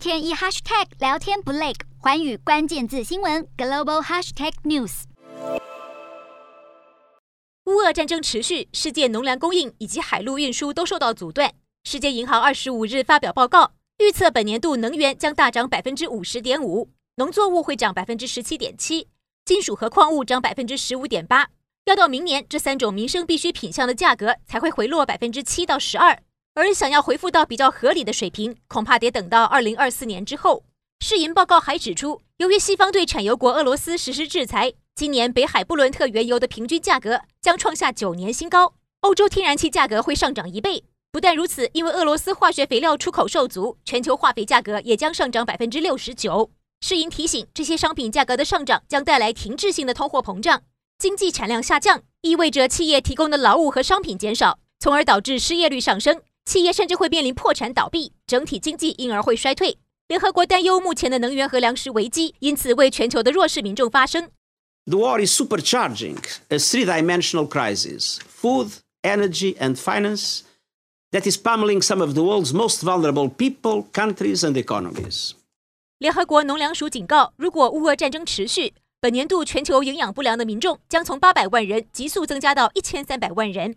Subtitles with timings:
[0.00, 5.02] 天一 hashtag 聊天不累，寰宇关键字新闻 global hashtag news。
[7.66, 11.52] 乌俄战争持续，世界农粮供应以及海陆运输都受到阻断。
[11.84, 19.08] 世界银行二十五日发表报告，预测本年度能源将大涨百分之五十点五，农作物会涨百分之十七点七，
[19.44, 21.50] 金属和矿物涨百分之十五点八。
[21.84, 26.22] 要到明年，这三种民生必需品项的价格才会回落百分之七到十二。
[26.60, 30.64] 而想要恢复到比较合理的水平，恐怕得等到二零二四年之后。
[31.02, 38.74] 世银报告还指出，由于西方对产油国俄罗斯实施制裁，今年北海布伦特原油的平均价格将创下九年新高。
[39.00, 40.84] 欧洲天然气价格会上涨一倍。
[41.10, 46.50] 不但如此，因为俄罗斯化学肥料出口受阻，全球化肥价格也将上涨百分之六十九。
[46.82, 50.62] 世银提醒，这些商品价格的上涨将带来停滞性的通货膨胀，
[50.98, 56.20] 经济产量下降意味着企业提供的劳务和商品减少，从而导致失业率上升。
[56.44, 59.78] 企业甚至会面临破产倒闭，整体经济因而会衰退。
[60.08, 64.30] 联合国担忧目前的能源和粮食危机，因此为全球的弱势民众发声。
[64.86, 66.16] The war is supercharging
[66.48, 70.40] a three-dimensional crisis: food, energy, and finance
[71.12, 75.32] that is pummeling some of the world's most vulnerable people, countries, and economies.
[75.98, 83.76] 联合国农粮署警告，如果乌俄战争持续，本年度全球营养不良的民众将从八百万人急速增加到一千三百万人。